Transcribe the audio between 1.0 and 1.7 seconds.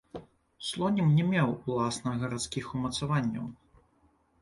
не меў